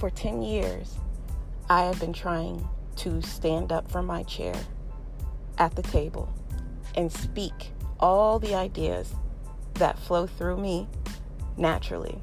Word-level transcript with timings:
for 0.00 0.08
10 0.08 0.40
years, 0.40 0.96
I 1.68 1.82
have 1.82 2.00
been 2.00 2.14
trying 2.14 2.66
to 2.96 3.20
stand 3.20 3.70
up 3.70 3.92
from 3.92 4.06
my 4.06 4.22
chair 4.22 4.54
at 5.58 5.76
the 5.76 5.82
table 5.82 6.32
and 6.94 7.12
speak 7.12 7.72
all 8.00 8.38
the 8.38 8.54
ideas 8.54 9.14
that 9.74 9.98
flow 9.98 10.26
through 10.26 10.56
me 10.56 10.88
naturally. 11.58 12.18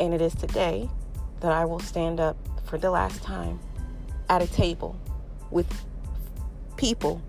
And 0.00 0.12
it 0.12 0.20
is 0.20 0.34
today 0.34 0.90
that 1.38 1.52
I 1.52 1.64
will 1.64 1.78
stand 1.78 2.18
up 2.18 2.36
for 2.64 2.78
the 2.78 2.90
last 2.90 3.22
time 3.22 3.60
at 4.28 4.42
a 4.42 4.48
table 4.48 4.98
with 5.52 5.72
people 6.76 7.22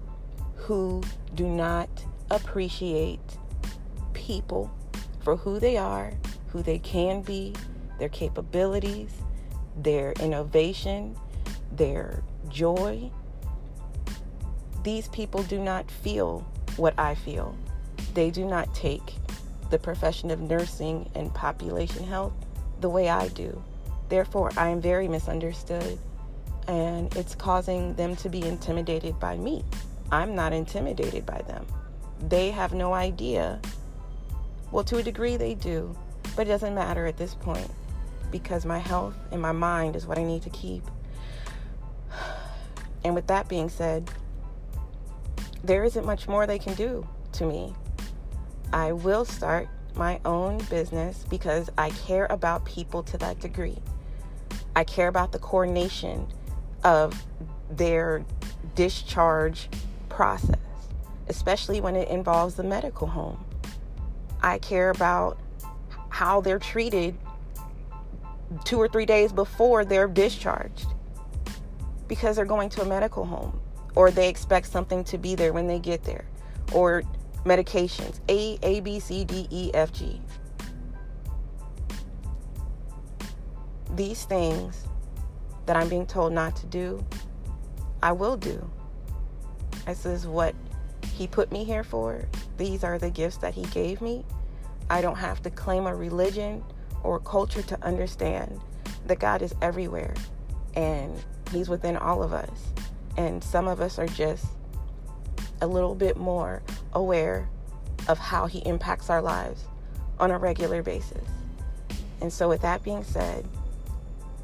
who 0.56 1.04
do 1.36 1.48
not 1.48 1.90
appreciate 2.32 3.20
people 4.14 4.72
for 5.20 5.36
who 5.36 5.60
they 5.60 5.78
are, 5.78 6.12
who 6.48 6.64
they 6.64 6.80
can 6.80 7.22
be, 7.22 7.54
their 8.00 8.10
capabilities, 8.10 9.12
their 9.78 10.14
innovation, 10.14 11.16
their 11.72 12.24
joy. 12.50 13.10
These 14.84 15.08
people 15.10 15.44
do 15.44 15.60
not 15.60 15.90
feel 15.90 16.46
what 16.78 16.94
I 16.98 17.16
feel. 17.16 17.56
They 18.14 18.30
do 18.30 18.46
not 18.46 18.74
take 18.76 19.16
the 19.70 19.80
profession 19.80 20.30
of 20.30 20.40
nursing 20.40 21.10
and 21.16 21.34
population 21.34 22.04
health 22.04 22.34
the 22.82 22.90
way 22.90 23.10
I 23.10 23.30
do. 23.30 23.64
Therefore, 24.10 24.52
I 24.58 24.68
am 24.68 24.82
very 24.82 25.08
misunderstood, 25.08 25.98
and 26.68 27.16
it's 27.16 27.34
causing 27.34 27.96
them 27.96 28.16
to 28.18 28.30
be 28.30 28.46
intimidated 28.46 29.20
by 29.20 29.38
me. 29.38 29.64
I'm 30.12 30.36
not 30.36 30.54
intimidated 30.54 31.26
by 31.26 31.42
them. 31.44 31.66
They 32.20 32.52
have 32.52 32.74
no 32.74 32.94
idea. 32.94 33.60
Well, 34.72 34.84
to 34.86 34.98
a 34.98 35.04
degree, 35.04 35.38
they 35.38 35.56
do, 35.56 35.96
but 36.36 36.48
it 36.48 36.50
doesn't 36.52 36.76
matter 36.76 37.08
at 37.08 37.18
this 37.18 37.34
point 37.34 37.70
because 38.34 38.66
my 38.66 38.80
health 38.80 39.16
and 39.32 39.42
my 39.42 39.54
mind 39.54 39.96
is 39.96 40.06
what 40.06 40.18
I 40.18 40.24
need 40.24 40.42
to 40.42 40.50
keep. 40.50 40.84
And 43.06 43.16
with 43.16 43.28
that 43.28 43.50
being 43.50 43.68
said, 43.68 44.10
there 45.62 45.84
isn't 45.84 46.06
much 46.06 46.30
more 46.30 46.48
they 46.48 46.58
can 46.58 46.74
do 46.74 47.06
to 47.34 47.46
me. 47.46 47.76
I 48.72 48.94
will 48.94 49.26
start 49.26 49.68
my 49.94 50.22
own 50.24 50.60
business 50.70 51.26
because 51.30 51.70
I 51.78 51.90
care 51.90 52.28
about 52.30 52.64
people 52.64 53.04
to 53.04 53.18
that 53.18 53.42
degree. 53.42 53.78
I 54.74 54.86
care 54.86 55.10
about 55.10 55.34
the 55.34 55.40
coordination 55.40 56.28
of 56.86 57.22
their 57.70 58.24
discharge 58.76 59.68
process, 60.08 60.56
especially 61.28 61.82
when 61.82 61.98
it 61.98 62.08
involves 62.08 62.56
the 62.56 62.64
medical 62.64 63.08
home. 63.08 63.44
I 64.42 64.60
care 64.60 64.92
about 64.92 65.38
how 66.08 66.40
they're 66.40 66.60
treated 66.60 67.18
two 68.64 68.78
or 68.78 68.88
three 68.88 69.06
days 69.06 69.32
before 69.32 69.86
they're 69.86 70.08
discharged 70.08 70.88
because 72.08 72.36
they're 72.36 72.46
going 72.46 72.70
to 72.70 72.82
a 72.82 72.86
medical 72.86 73.26
home 73.26 73.60
or 73.96 74.12
they 74.12 74.30
expect 74.30 74.68
something 74.68 75.04
to 75.04 75.18
be 75.18 75.36
there 75.36 75.54
when 75.54 75.68
they 75.68 75.80
get 75.80 76.04
there 76.04 76.26
or 76.74 77.04
medications 77.46 78.20
A, 78.30 78.58
A, 78.64 78.80
B, 78.80 79.00
C, 79.00 79.26
D, 79.26 79.48
E, 79.50 79.72
F, 79.74 79.92
G. 79.92 80.22
These 83.96 84.26
things 84.26 84.88
that 85.66 85.76
I'm 85.76 85.88
being 85.88 86.06
told 86.06 86.34
not 86.34 86.56
to 86.58 86.66
do, 86.66 87.06
I 88.02 88.12
will 88.12 88.38
do. 88.38 88.70
This 89.86 90.06
is 90.06 90.26
what 90.26 90.56
He 91.14 91.28
put 91.28 91.52
me 91.52 91.64
here 91.64 91.84
for. 91.84 92.28
These 92.58 92.84
are 92.84 92.98
the 92.98 93.10
gifts 93.10 93.38
that 93.38 93.54
He 93.54 93.64
gave 93.64 94.02
me. 94.02 94.26
I 94.90 95.02
don't 95.02 95.18
have 95.18 95.42
to 95.44 95.50
claim 95.50 95.86
a 95.86 95.96
religion 95.96 96.64
or 97.04 97.20
culture 97.20 97.62
to 97.62 97.84
understand 97.84 98.60
that 99.06 99.20
God 99.20 99.42
is 99.42 99.54
everywhere 99.62 100.14
and 100.76 101.22
He's 101.52 101.70
within 101.70 101.98
all 101.98 102.24
of 102.24 102.34
us. 102.34 102.50
And 103.18 103.44
some 103.44 103.68
of 103.68 103.80
us 103.80 104.00
are 104.00 104.08
just 104.08 104.46
a 105.62 105.68
little 105.68 105.96
bit 105.96 106.18
more 106.18 106.64
aware 106.94 107.48
of 108.08 108.18
how 108.18 108.48
He 108.48 108.60
impacts 108.60 109.10
our 109.10 109.22
lives 109.22 109.66
on 110.20 110.32
a 110.32 110.38
regular 110.38 110.82
basis. 110.82 111.28
And 112.22 112.32
so, 112.32 112.50
with 112.50 112.62
that 112.62 112.84
being 112.84 113.04
said, 113.04 113.46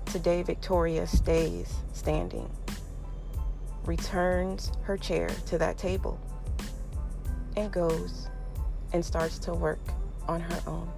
today 0.05 0.41
Victoria 0.43 1.07
stays 1.07 1.73
standing, 1.93 2.49
returns 3.85 4.71
her 4.81 4.97
chair 4.97 5.29
to 5.47 5.57
that 5.57 5.77
table, 5.77 6.19
and 7.55 7.71
goes 7.71 8.27
and 8.93 9.03
starts 9.03 9.39
to 9.39 9.53
work 9.53 9.79
on 10.27 10.41
her 10.41 10.61
own. 10.67 10.89